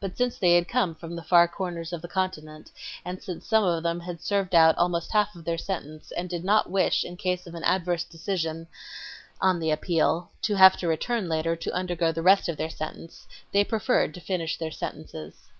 But 0.00 0.16
since 0.16 0.38
they 0.38 0.54
had 0.54 0.66
come 0.66 0.94
from 0.94 1.14
the 1.14 1.22
far 1.22 1.46
corners 1.46 1.92
of 1.92 2.00
the 2.00 2.08
continent 2.08 2.70
and 3.04 3.22
since 3.22 3.44
some 3.46 3.64
of 3.64 3.82
them 3.82 4.00
had 4.00 4.22
served 4.22 4.54
out 4.54 4.74
almost 4.78 5.12
half 5.12 5.34
of 5.36 5.44
their 5.44 5.58
sentence, 5.58 6.10
and 6.12 6.26
did 6.26 6.42
not 6.42 6.70
wish 6.70 7.04
in 7.04 7.18
case 7.18 7.46
of 7.46 7.54
an 7.54 7.64
adverse 7.64 8.02
decision 8.04 8.66
on 9.42 9.60
the 9.60 9.70
appeal, 9.70 10.30
to 10.40 10.54
have 10.54 10.78
to 10.78 10.88
return 10.88 11.28
later 11.28 11.54
to 11.54 11.70
undergo 11.74 12.10
the 12.10 12.22
rest 12.22 12.48
of 12.48 12.56
their 12.56 12.70
sentence, 12.70 13.26
they 13.52 13.62
preferred 13.62 14.14
to 14.14 14.20
finish 14.22 14.56
their 14.56 14.70
sentences. 14.72 15.50